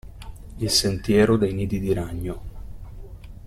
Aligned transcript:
Il 0.57 0.71
sentiero 0.71 1.37
dei 1.37 1.53
nidi 1.53 1.79
di 1.79 1.93
ragno. 1.93 2.41